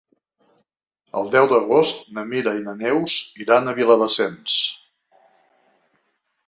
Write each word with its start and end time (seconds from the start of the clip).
El 1.19 1.29
deu 1.35 1.49
d'agost 1.51 2.09
na 2.17 2.25
Mira 2.31 2.55
i 2.61 2.65
na 2.69 2.73
Neus 2.81 3.19
iran 3.47 3.69
a 3.69 3.77
Viladasens. 3.83 4.59